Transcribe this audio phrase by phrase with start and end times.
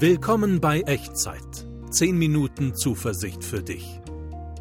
[0.00, 1.66] Willkommen bei Echtzeit.
[1.90, 4.00] 10 Minuten Zuversicht für dich.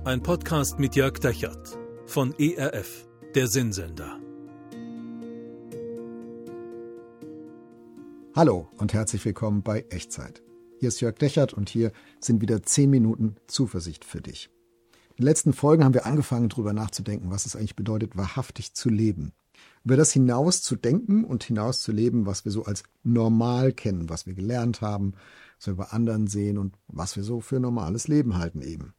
[0.04, 1.78] Ein Podcast mit Jörg Dechert
[2.08, 4.20] von ERF, der Sinnsender.
[8.36, 10.42] Hallo und herzlich willkommen bei Echtzeit.
[10.80, 14.50] Hier ist Jörg Dechert und hier sind wieder 10 Minuten Zuversicht für dich.
[15.12, 18.90] In den letzten Folgen haben wir angefangen, darüber nachzudenken, was es eigentlich bedeutet, wahrhaftig zu
[18.90, 19.34] leben.
[19.88, 24.10] Über das hinaus zu denken und hinaus zu leben, was wir so als normal kennen,
[24.10, 25.14] was wir gelernt haben,
[25.58, 28.94] was wir bei anderen sehen und was wir so für normales Leben halten eben.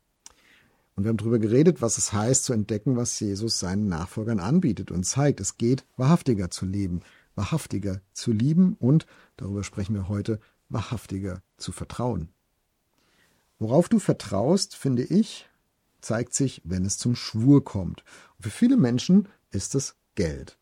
[0.97, 4.91] Und wir haben darüber geredet, was es heißt zu entdecken, was Jesus seinen Nachfolgern anbietet
[4.91, 5.41] und zeigt.
[5.41, 7.03] Es geht, wahrhaftiger zu leben,
[7.35, 9.05] wahrhaftiger zu lieben und,
[9.37, 12.31] darüber sprechen wir heute, wahrhaftiger zu vertrauen.
[13.59, 15.51] Worauf du vertraust, finde ich,
[16.01, 18.05] zeigt sich, wenn es zum Schwur kommt.
[18.39, 20.58] Und für viele Menschen ist es Geld.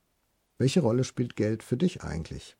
[0.58, 2.56] Welche Rolle spielt Geld für dich eigentlich?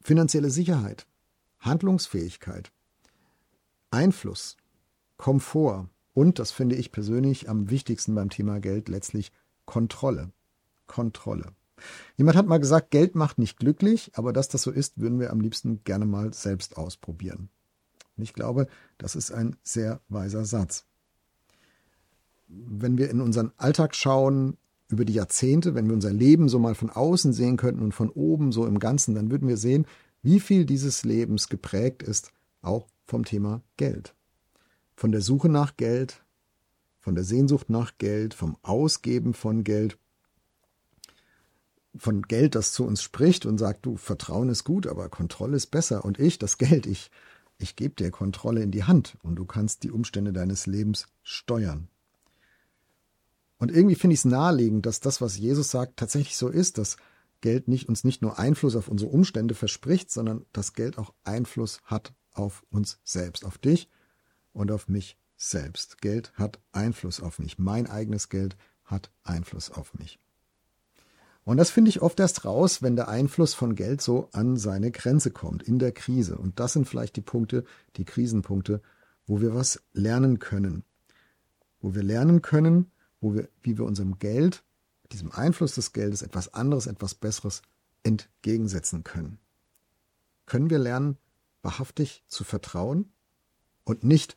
[0.00, 1.06] Finanzielle Sicherheit,
[1.60, 2.72] Handlungsfähigkeit,
[3.90, 4.56] Einfluss,
[5.16, 9.32] Komfort und, das finde ich persönlich am wichtigsten beim Thema Geld, letztlich
[9.64, 10.30] Kontrolle.
[10.86, 11.52] Kontrolle.
[12.16, 15.30] Jemand hat mal gesagt, Geld macht nicht glücklich, aber dass das so ist, würden wir
[15.30, 17.48] am liebsten gerne mal selbst ausprobieren.
[18.16, 18.68] Und ich glaube,
[18.98, 20.86] das ist ein sehr weiser Satz.
[22.46, 24.56] Wenn wir in unseren Alltag schauen,
[24.88, 28.10] über die Jahrzehnte, wenn wir unser Leben so mal von außen sehen könnten und von
[28.10, 29.86] oben so im Ganzen, dann würden wir sehen,
[30.22, 32.32] wie viel dieses Lebens geprägt ist,
[32.62, 34.14] auch vom Thema Geld.
[34.96, 36.22] Von der Suche nach Geld,
[37.00, 39.98] von der Sehnsucht nach Geld, vom Ausgeben von Geld
[41.96, 45.68] von Geld, das zu uns spricht und sagt, du, Vertrauen ist gut, aber Kontrolle ist
[45.68, 46.04] besser.
[46.04, 47.10] Und ich, das Geld, ich,
[47.58, 51.88] ich gebe dir Kontrolle in die Hand und du kannst die Umstände deines Lebens steuern.
[53.58, 56.96] Und irgendwie finde ich es naheliegend, dass das, was Jesus sagt, tatsächlich so ist, dass
[57.40, 61.80] Geld nicht, uns nicht nur Einfluss auf unsere Umstände verspricht, sondern dass Geld auch Einfluss
[61.84, 63.88] hat auf uns selbst, auf dich
[64.52, 66.00] und auf mich selbst.
[66.00, 67.58] Geld hat Einfluss auf mich.
[67.58, 70.18] Mein eigenes Geld hat Einfluss auf mich.
[71.44, 74.90] Und das finde ich oft erst raus, wenn der Einfluss von Geld so an seine
[74.90, 76.38] Grenze kommt, in der Krise.
[76.38, 77.64] Und das sind vielleicht die Punkte,
[77.96, 78.80] die Krisenpunkte,
[79.26, 80.84] wo wir was lernen können.
[81.80, 82.90] Wo wir lernen können,
[83.24, 84.62] wo wir, wie wir unserem Geld,
[85.10, 87.62] diesem Einfluss des Geldes etwas anderes, etwas Besseres
[88.02, 89.38] entgegensetzen können.
[90.44, 91.16] Können wir lernen,
[91.62, 93.10] wahrhaftig zu vertrauen
[93.84, 94.36] und nicht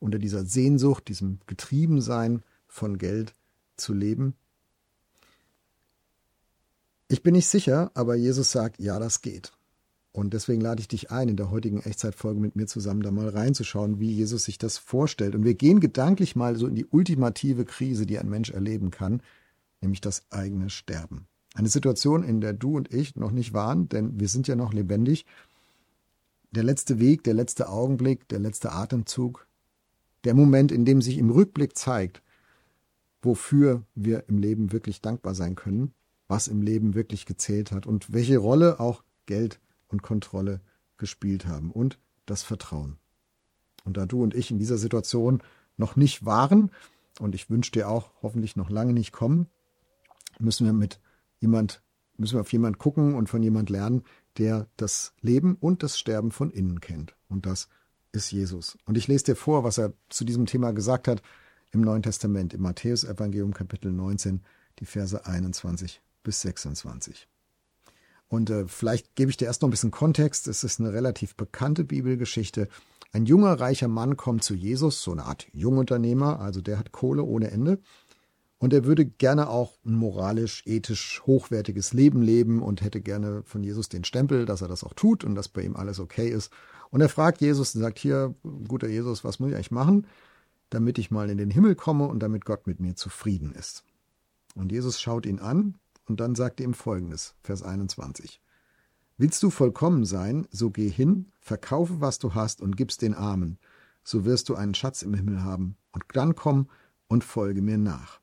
[0.00, 3.34] unter dieser Sehnsucht, diesem Getriebensein von Geld
[3.76, 4.34] zu leben?
[7.08, 9.52] Ich bin nicht sicher, aber Jesus sagt, ja, das geht.
[10.14, 13.28] Und deswegen lade ich dich ein, in der heutigen Echtzeitfolge mit mir zusammen da mal
[13.28, 15.34] reinzuschauen, wie Jesus sich das vorstellt.
[15.34, 19.20] Und wir gehen gedanklich mal so in die ultimative Krise, die ein Mensch erleben kann,
[19.80, 21.26] nämlich das eigene Sterben.
[21.54, 24.72] Eine Situation, in der du und ich noch nicht waren, denn wir sind ja noch
[24.72, 25.26] lebendig.
[26.52, 29.48] Der letzte Weg, der letzte Augenblick, der letzte Atemzug,
[30.22, 32.22] der Moment, in dem sich im Rückblick zeigt,
[33.20, 35.92] wofür wir im Leben wirklich dankbar sein können
[36.28, 39.60] was im Leben wirklich gezählt hat und welche Rolle auch Geld
[39.94, 40.60] und Kontrolle
[40.98, 42.98] gespielt haben und das Vertrauen.
[43.84, 45.42] Und da du und ich in dieser Situation
[45.76, 46.70] noch nicht waren,
[47.20, 49.46] und ich wünsche dir auch hoffentlich noch lange nicht kommen,
[50.38, 51.00] müssen wir mit
[51.38, 51.82] jemand,
[52.16, 54.02] müssen wir auf jemand gucken und von jemand lernen,
[54.36, 57.14] der das Leben und das Sterben von innen kennt.
[57.28, 57.68] Und das
[58.12, 58.76] ist Jesus.
[58.84, 61.22] Und ich lese dir vor, was er zu diesem Thema gesagt hat
[61.70, 64.42] im Neuen Testament, im Matthäus-Evangelium Kapitel 19,
[64.80, 67.28] die Verse 21 bis 26.
[68.28, 70.48] Und äh, vielleicht gebe ich dir erst noch ein bisschen Kontext.
[70.48, 72.68] Es ist eine relativ bekannte Bibelgeschichte.
[73.12, 77.22] Ein junger, reicher Mann kommt zu Jesus, so eine Art Jungunternehmer, also der hat Kohle
[77.22, 77.78] ohne Ende.
[78.58, 83.62] Und er würde gerne auch ein moralisch, ethisch hochwertiges Leben leben und hätte gerne von
[83.62, 86.50] Jesus den Stempel, dass er das auch tut und dass bei ihm alles okay ist.
[86.90, 88.34] Und er fragt Jesus und sagt, hier,
[88.66, 90.06] guter Jesus, was muss ich eigentlich machen,
[90.70, 93.84] damit ich mal in den Himmel komme und damit Gott mit mir zufrieden ist.
[94.54, 95.74] Und Jesus schaut ihn an
[96.06, 98.40] und dann sagt ihm folgendes, Vers 21.
[99.16, 103.58] Willst du vollkommen sein, so geh hin, verkaufe, was du hast und gib's den Armen,
[104.02, 106.68] so wirst du einen Schatz im Himmel haben, und dann komm
[107.06, 108.20] und folge mir nach.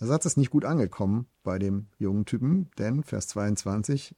[0.00, 4.14] Der Satz ist nicht gut angekommen bei dem jungen Typen, denn Vers 22,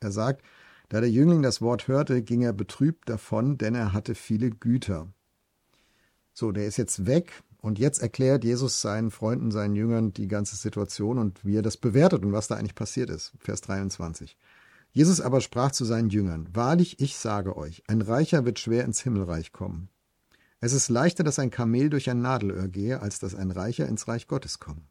[0.00, 0.42] er sagt,
[0.90, 5.08] da der Jüngling das Wort hörte, ging er betrübt davon, denn er hatte viele Güter.
[6.32, 10.56] So, der ist jetzt weg, und jetzt erklärt Jesus seinen Freunden, seinen Jüngern die ganze
[10.56, 13.32] Situation und wie er das bewertet und was da eigentlich passiert ist.
[13.38, 14.36] Vers 23.
[14.92, 19.00] Jesus aber sprach zu seinen Jüngern, Wahrlich, ich sage euch, ein Reicher wird schwer ins
[19.00, 19.88] Himmelreich kommen.
[20.60, 24.08] Es ist leichter, dass ein Kamel durch ein Nadelöhr gehe, als dass ein Reicher ins
[24.08, 24.82] Reich Gottes komme.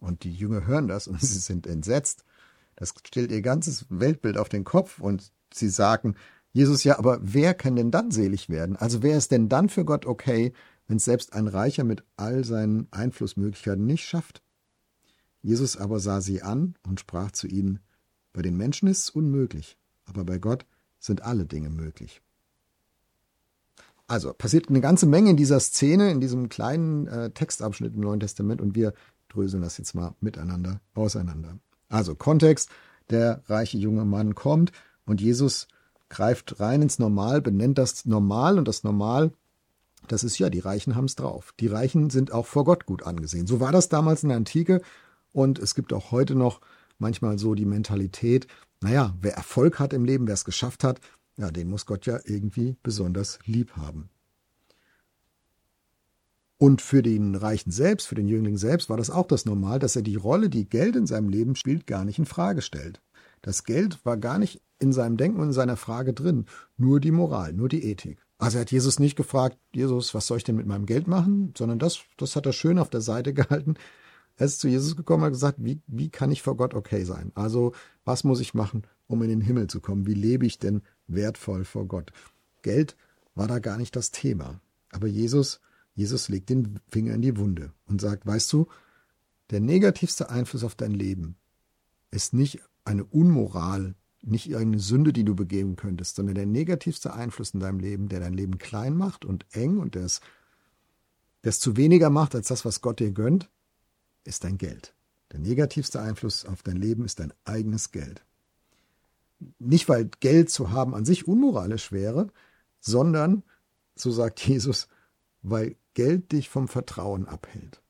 [0.00, 2.24] Und die Jünger hören das und sie sind entsetzt,
[2.74, 6.16] Das stellt ihr ganzes Weltbild auf den Kopf und sie sagen,
[6.52, 8.76] Jesus, ja, aber wer kann denn dann selig werden?
[8.76, 10.52] Also wer ist denn dann für Gott okay,
[10.86, 14.42] wenn es selbst ein Reicher mit all seinen Einflussmöglichkeiten nicht schafft?
[15.42, 17.80] Jesus aber sah sie an und sprach zu ihnen,
[18.32, 20.66] bei den Menschen ist es unmöglich, aber bei Gott
[20.98, 22.20] sind alle Dinge möglich.
[24.08, 28.20] Also passiert eine ganze Menge in dieser Szene, in diesem kleinen äh, Textabschnitt im Neuen
[28.20, 28.94] Testament und wir
[29.28, 31.58] dröseln das jetzt mal miteinander auseinander.
[31.88, 32.70] Also Kontext,
[33.10, 34.72] der reiche junge Mann kommt
[35.06, 35.66] und Jesus
[36.08, 39.32] greift rein ins Normal, benennt das Normal und das Normal,
[40.06, 41.52] das ist ja, die Reichen haben es drauf.
[41.60, 43.46] Die Reichen sind auch vor Gott gut angesehen.
[43.46, 44.82] So war das damals in der Antike
[45.32, 46.60] und es gibt auch heute noch
[46.98, 48.46] manchmal so die Mentalität,
[48.80, 51.00] naja, wer Erfolg hat im Leben, wer es geschafft hat,
[51.36, 54.08] ja, den muss Gott ja irgendwie besonders lieb haben.
[56.58, 59.94] Und für den Reichen selbst, für den Jüngling selbst war das auch das Normal, dass
[59.94, 63.02] er die Rolle, die Geld in seinem Leben spielt, gar nicht in Frage stellt.
[63.42, 66.46] Das Geld war gar nicht in seinem Denken und in seiner Frage drin,
[66.78, 68.25] nur die Moral, nur die Ethik.
[68.38, 71.54] Also er hat Jesus nicht gefragt, Jesus, was soll ich denn mit meinem Geld machen,
[71.56, 73.74] sondern das, das hat er schön auf der Seite gehalten.
[74.36, 77.04] Er ist zu Jesus gekommen und hat gesagt, wie, wie kann ich vor Gott okay
[77.04, 77.32] sein?
[77.34, 77.72] Also
[78.04, 80.06] was muss ich machen, um in den Himmel zu kommen?
[80.06, 82.12] Wie lebe ich denn wertvoll vor Gott?
[82.62, 82.96] Geld
[83.34, 84.60] war da gar nicht das Thema.
[84.90, 85.60] Aber Jesus
[85.96, 88.68] Jesus legt den Finger in die Wunde und sagt, weißt du,
[89.50, 91.36] der negativste Einfluss auf dein Leben
[92.10, 93.94] ist nicht eine Unmoral,
[94.26, 98.20] nicht irgendeine Sünde, die du begeben könntest, sondern der negativste Einfluss in deinem Leben, der
[98.20, 100.20] dein Leben klein macht und eng und der es,
[101.44, 103.48] der es zu weniger macht als das, was Gott dir gönnt,
[104.24, 104.94] ist dein Geld.
[105.32, 108.24] Der negativste Einfluss auf dein Leben ist dein eigenes Geld.
[109.58, 112.28] Nicht, weil Geld zu haben an sich unmoralisch wäre,
[112.80, 113.44] sondern,
[113.94, 114.88] so sagt Jesus,
[115.42, 117.80] weil Geld dich vom Vertrauen abhält.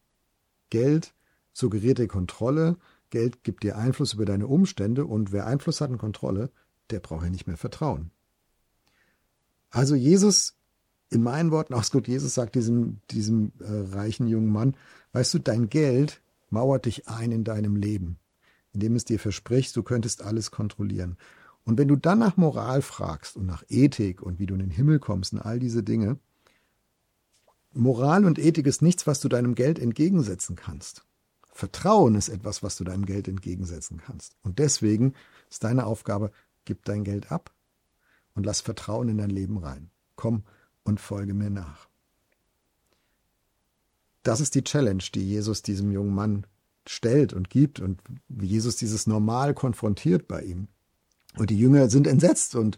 [0.71, 1.15] Geld
[1.53, 2.77] suggeriert dir Kontrolle,
[3.11, 6.50] Geld gibt dir Einfluss über deine Umstände und wer Einfluss hat und Kontrolle,
[6.91, 8.11] der braucht ja nicht mehr Vertrauen.
[9.70, 10.55] Also Jesus,
[11.11, 14.76] in meinen Worten, auch gut, Jesus sagt diesem, diesem äh, reichen jungen Mann,
[15.12, 18.19] weißt du, dein Geld mauert dich ein in deinem Leben,
[18.73, 21.17] indem es dir verspricht, du könntest alles kontrollieren.
[21.64, 24.70] Und wenn du dann nach Moral fragst und nach Ethik und wie du in den
[24.70, 26.19] Himmel kommst und all diese Dinge,
[27.73, 31.05] Moral und Ethik ist nichts, was du deinem Geld entgegensetzen kannst.
[31.56, 34.37] Vertrauen ist etwas, was du deinem Geld entgegensetzen kannst.
[34.43, 35.14] Und deswegen
[35.50, 36.31] ist deine Aufgabe,
[36.64, 37.53] gib dein Geld ab
[38.35, 39.91] und lass Vertrauen in dein Leben rein.
[40.17, 40.43] Komm
[40.85, 41.88] und folge mir nach.
[44.23, 46.47] Das ist die Challenge, die Jesus diesem jungen Mann
[46.87, 50.69] stellt und gibt und wie Jesus dieses Normal konfrontiert bei ihm.
[51.37, 52.76] Und die Jünger sind entsetzt und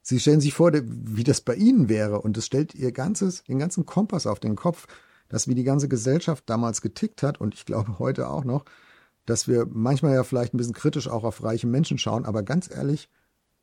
[0.00, 3.58] Sie stellen sich vor, wie das bei Ihnen wäre und es stellt ihr ganzes, den
[3.58, 4.86] ganzen Kompass auf den Kopf,
[5.28, 8.64] dass wie die ganze Gesellschaft damals getickt hat und ich glaube heute auch noch,
[9.24, 12.70] dass wir manchmal ja vielleicht ein bisschen kritisch auch auf reiche Menschen schauen, aber ganz
[12.70, 13.08] ehrlich,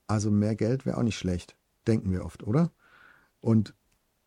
[0.07, 1.55] also mehr Geld wäre auch nicht schlecht,
[1.87, 2.71] denken wir oft, oder?
[3.39, 3.73] Und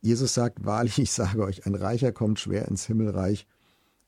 [0.01, 3.47] Jesus sagt, wahrlich, ich sage euch, ein Reicher kommt schwer ins Himmelreich,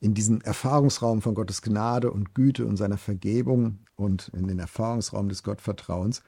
[0.00, 5.28] in diesen Erfahrungsraum von Gottes Gnade und Güte und seiner Vergebung und in den Erfahrungsraum
[5.28, 6.22] des Gottvertrauens,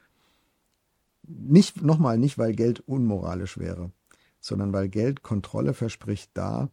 [1.23, 3.93] nicht, nochmal, nicht weil Geld unmoralisch wäre,
[4.41, 6.71] sondern weil Geld Kontrolle verspricht da,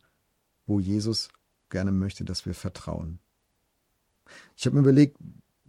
[0.68, 1.30] wo Jesus
[1.69, 3.19] gerne möchte, dass wir vertrauen.
[4.56, 5.18] Ich habe mir überlegt,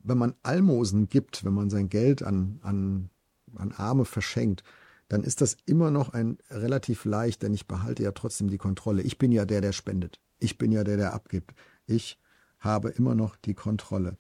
[0.03, 3.11] wenn man Almosen gibt, wenn man sein Geld an, an,
[3.55, 4.65] an Arme verschenkt,
[5.09, 9.03] dann ist das immer noch ein relativ leicht, denn ich behalte ja trotzdem die Kontrolle.
[9.03, 10.21] Ich bin ja der, der spendet.
[10.39, 11.55] Ich bin ja der, der abgibt.
[11.87, 12.19] Ich
[12.59, 14.19] habe immer noch die Kontrolle.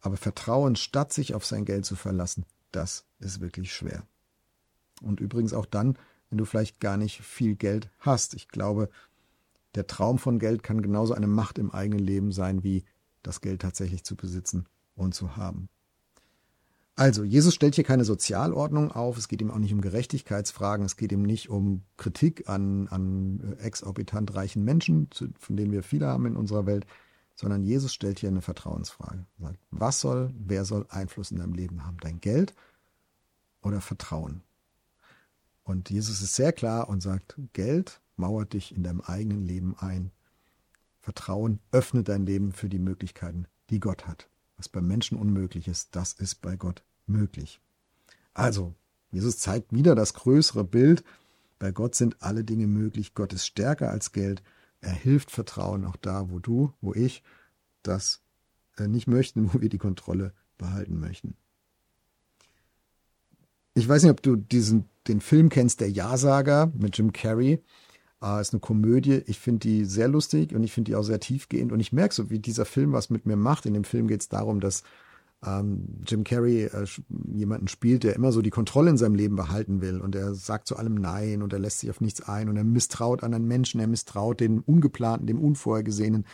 [0.00, 4.06] Aber Vertrauen, statt sich auf sein Geld zu verlassen, das ist wirklich schwer.
[5.02, 5.98] Und übrigens auch dann,
[6.30, 8.34] wenn du vielleicht gar nicht viel Geld hast.
[8.34, 8.88] Ich glaube,
[9.74, 12.84] der Traum von Geld kann genauso eine Macht im eigenen Leben sein, wie
[13.22, 15.68] das Geld tatsächlich zu besitzen und zu haben.
[16.96, 20.96] Also, Jesus stellt hier keine Sozialordnung auf, es geht ihm auch nicht um Gerechtigkeitsfragen, es
[20.96, 25.08] geht ihm nicht um Kritik an, an exorbitant reichen Menschen,
[25.38, 26.84] von denen wir viele haben in unserer Welt,
[27.36, 29.24] sondern Jesus stellt hier eine Vertrauensfrage.
[29.38, 31.96] Er sagt, was soll, wer soll Einfluss in deinem Leben haben?
[32.02, 32.54] Dein Geld
[33.62, 34.42] oder Vertrauen?
[35.62, 40.12] Und Jesus ist sehr klar und sagt, Geld mauert dich in deinem eigenen Leben ein.
[41.00, 44.28] Vertrauen öffnet dein Leben für die Möglichkeiten, die Gott hat.
[44.56, 47.60] Was beim Menschen unmöglich ist, das ist bei Gott möglich.
[48.34, 48.74] Also,
[49.10, 51.02] Jesus zeigt wieder das größere Bild.
[51.58, 53.14] Bei Gott sind alle Dinge möglich.
[53.14, 54.42] Gott ist stärker als Geld.
[54.80, 57.22] Er hilft Vertrauen auch da, wo du, wo ich
[57.82, 58.22] das
[58.76, 61.36] äh, nicht möchten, wo wir die Kontrolle behalten möchten.
[63.74, 67.62] Ich weiß nicht, ob du diesen, den Film kennst, der Ja-Sager mit Jim Carrey.
[68.22, 69.22] Äh, ist eine Komödie.
[69.26, 71.72] Ich finde die sehr lustig und ich finde die auch sehr tiefgehend.
[71.72, 73.66] Und ich merke so, wie dieser Film was mit mir macht.
[73.66, 74.82] In dem Film geht es darum, dass
[75.44, 76.86] ähm, Jim Carrey äh,
[77.32, 80.68] jemanden spielt, der immer so die Kontrolle in seinem Leben behalten will und er sagt
[80.68, 83.80] zu allem Nein und er lässt sich auf nichts ein und er misstraut anderen Menschen,
[83.80, 86.24] er misstraut dem Ungeplanten, dem Unvorhergesehenen.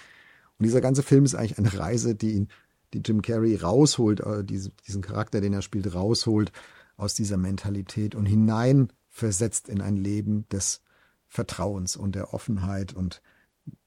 [0.58, 2.48] Und dieser ganze Film ist eigentlich eine Reise, die ihn,
[2.94, 6.50] die Jim Carrey rausholt, äh, diese, diesen Charakter, den er spielt, rausholt
[6.96, 10.82] aus dieser Mentalität und hinein versetzt in ein Leben des
[11.28, 13.23] Vertrauens und der Offenheit und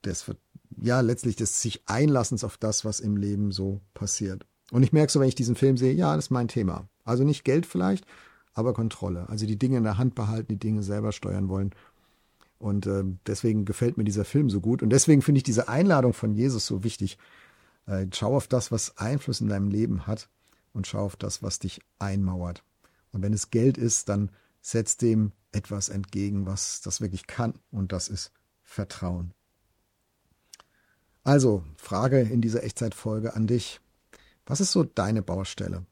[0.03, 0.25] des,
[0.81, 4.45] ja, letztlich des sich Einlassens auf das, was im Leben so passiert.
[4.71, 6.87] Und ich merke so, wenn ich diesen Film sehe, ja, das ist mein Thema.
[7.03, 8.05] Also nicht Geld vielleicht,
[8.53, 9.27] aber Kontrolle.
[9.29, 11.73] Also die Dinge in der Hand behalten, die Dinge selber steuern wollen.
[12.59, 14.83] Und äh, deswegen gefällt mir dieser Film so gut.
[14.83, 17.17] Und deswegen finde ich diese Einladung von Jesus so wichtig.
[17.87, 20.29] Äh, schau auf das, was Einfluss in deinem Leben hat
[20.73, 22.63] und schau auf das, was dich einmauert.
[23.11, 24.29] Und wenn es Geld ist, dann
[24.69, 27.59] setz dem etwas entgegen, was das wirklich kann.
[27.71, 29.33] Und das ist Vertrauen.
[31.23, 33.81] Also, Frage in dieser Echtzeitfolge an dich.
[34.45, 35.85] Was ist so deine Baustelle?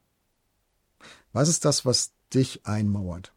[1.33, 3.33] Was ist das, was dich einmauert?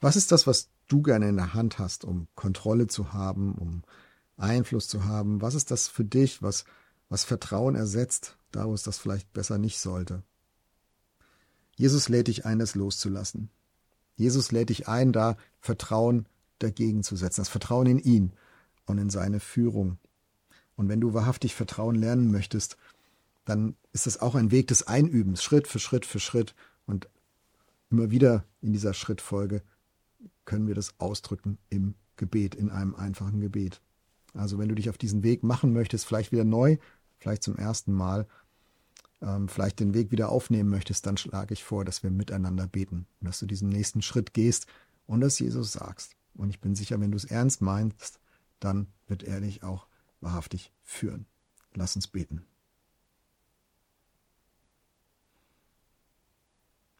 [0.00, 3.82] Was ist das, was du gerne in der Hand hast, um Kontrolle zu haben, um
[4.36, 5.40] Einfluss zu haben?
[5.40, 6.64] Was ist das für dich, was,
[7.08, 10.22] was Vertrauen ersetzt, da wo es das vielleicht besser nicht sollte?
[11.76, 13.50] Jesus lädt dich ein, das loszulassen.
[14.18, 16.26] Jesus lädt dich ein, da Vertrauen
[16.58, 18.32] dagegen zu setzen, das Vertrauen in ihn
[18.84, 19.98] und in seine Führung.
[20.76, 22.76] Und wenn du wahrhaftig Vertrauen lernen möchtest,
[23.44, 26.54] dann ist es auch ein Weg des Einübens, Schritt für Schritt für Schritt.
[26.84, 27.08] Und
[27.90, 29.62] immer wieder in dieser Schrittfolge
[30.44, 33.80] können wir das ausdrücken im Gebet, in einem einfachen Gebet.
[34.34, 36.76] Also wenn du dich auf diesen Weg machen möchtest, vielleicht wieder neu,
[37.18, 38.26] vielleicht zum ersten Mal,
[39.20, 43.06] ähm, vielleicht den Weg wieder aufnehmen möchtest, dann schlage ich vor, dass wir miteinander beten
[43.20, 44.66] und dass du diesen nächsten Schritt gehst
[45.06, 46.16] und das Jesus sagst.
[46.34, 48.20] Und ich bin sicher, wenn du es ernst meinst,
[48.60, 49.88] dann wird er dich auch
[50.20, 51.26] wahrhaftig führen.
[51.74, 52.44] Lass uns beten.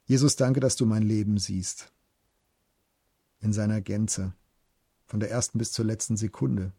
[0.07, 1.93] Jesus, danke, dass du mein Leben siehst.
[3.41, 4.33] In seiner Gänze.
[5.07, 6.73] Von der ersten bis zur letzten Sekunde.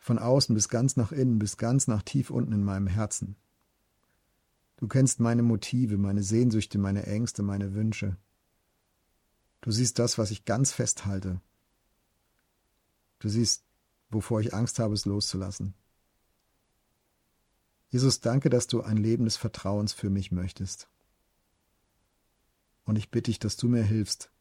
[0.00, 3.36] Von außen bis ganz nach innen, bis ganz nach tief unten in meinem Herzen.
[4.82, 8.16] Du kennst meine Motive, meine Sehnsüchte, meine Ängste, meine Wünsche.
[9.60, 11.40] Du siehst das, was ich ganz festhalte.
[13.20, 13.64] Du siehst,
[14.10, 15.74] wovor ich Angst habe, es loszulassen.
[17.90, 20.88] Jesus, danke, dass du ein Leben des Vertrauens für mich möchtest.
[22.82, 24.32] Und ich bitte dich, dass du mir hilfst,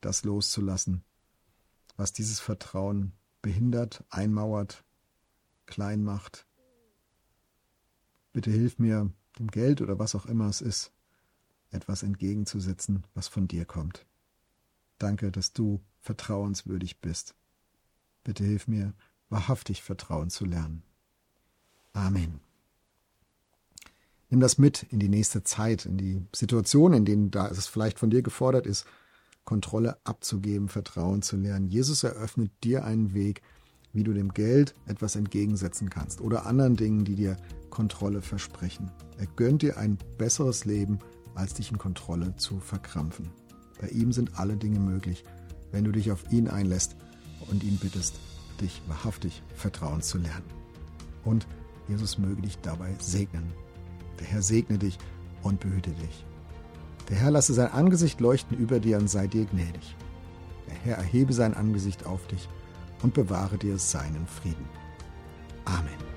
[0.00, 1.04] das loszulassen,
[1.96, 4.82] was dieses Vertrauen behindert, einmauert,
[5.66, 6.48] klein macht.
[8.32, 10.92] Bitte hilf mir, dem Geld oder was auch immer es ist,
[11.70, 14.06] etwas entgegenzusetzen, was von dir kommt.
[14.98, 17.34] Danke, dass du vertrauenswürdig bist.
[18.22, 18.94] Bitte hilf mir,
[19.28, 20.82] wahrhaftig Vertrauen zu lernen.
[21.92, 22.40] Amen.
[24.30, 27.98] Nimm das mit in die nächste Zeit, in die Situation, in denen da es vielleicht
[27.98, 28.86] von dir gefordert ist,
[29.44, 31.68] Kontrolle abzugeben, Vertrauen zu lernen.
[31.68, 33.42] Jesus eröffnet dir einen Weg,
[33.92, 37.36] wie du dem Geld etwas entgegensetzen kannst oder anderen Dingen, die dir
[37.74, 38.90] Kontrolle versprechen.
[39.18, 41.00] Er gönnt dir ein besseres Leben,
[41.34, 43.30] als dich in Kontrolle zu verkrampfen.
[43.80, 45.24] Bei ihm sind alle Dinge möglich,
[45.72, 46.96] wenn du dich auf ihn einlässt
[47.50, 48.18] und ihn bittest,
[48.60, 50.46] dich wahrhaftig vertrauen zu lernen.
[51.24, 51.46] Und
[51.88, 53.52] Jesus möge dich dabei segnen.
[54.20, 54.96] Der Herr segne dich
[55.42, 56.24] und behüte dich.
[57.08, 59.96] Der Herr lasse sein Angesicht leuchten über dir und sei dir gnädig.
[60.68, 62.48] Der Herr erhebe sein Angesicht auf dich
[63.02, 64.66] und bewahre dir seinen Frieden.
[65.66, 66.13] Amen.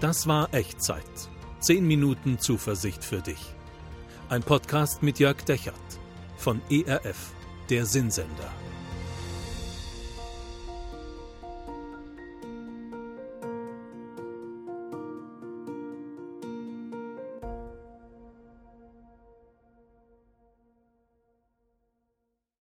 [0.00, 1.02] Das war Echtzeit.
[1.58, 3.40] Zehn Minuten Zuversicht für dich.
[4.28, 5.74] Ein Podcast mit Jörg Dechert
[6.36, 7.32] von ERF,
[7.70, 8.52] der Sinnsender.